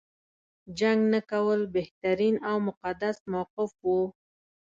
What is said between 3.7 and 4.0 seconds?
و.